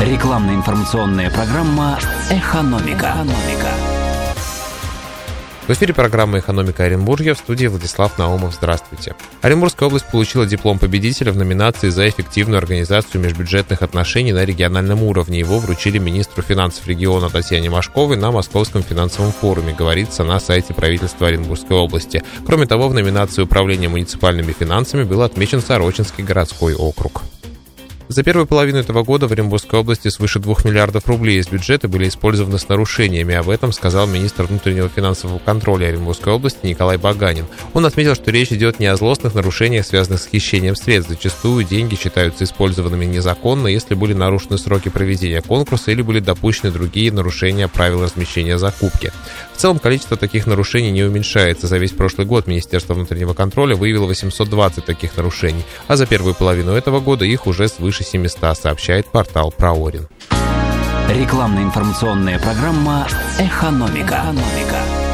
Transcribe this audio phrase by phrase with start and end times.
[0.00, 1.98] Рекламно-информационная программа
[2.30, 3.16] «Экономика».
[3.16, 3.68] «Экономика».
[5.66, 8.54] В эфире программа «Экономика Оренбуржья» в студии Владислав Наумов.
[8.54, 9.16] Здравствуйте.
[9.42, 15.40] Оренбургская область получила диплом победителя в номинации за эффективную организацию межбюджетных отношений на региональном уровне.
[15.40, 21.26] Его вручили министру финансов региона Татьяне Машковой на Московском финансовом форуме, говорится на сайте правительства
[21.26, 22.22] Оренбургской области.
[22.46, 27.24] Кроме того, в номинации управления муниципальными финансами был отмечен Сорочинский городской округ.
[28.08, 32.08] За первую половину этого года в Оренбургской области свыше 2 миллиардов рублей из бюджета были
[32.08, 33.34] использованы с нарушениями.
[33.34, 37.44] Об этом сказал министр внутреннего финансового контроля Оренбургской области Николай Баганин.
[37.74, 41.10] Он отметил, что речь идет не о злостных нарушениях, связанных с хищением средств.
[41.10, 47.12] Зачастую деньги считаются использованными незаконно, если были нарушены сроки проведения конкурса или были допущены другие
[47.12, 49.12] нарушения правил размещения закупки.
[49.52, 51.66] В целом количество таких нарушений не уменьшается.
[51.66, 56.72] За весь прошлый год Министерство внутреннего контроля выявило 820 таких нарушений, а за первую половину
[56.72, 60.08] этого года их уже свыше свыше 700, сообщает портал Проорин.
[61.08, 63.06] Рекламно-информационная программа
[63.38, 64.16] «Экономика».
[64.16, 65.07] «Экономика».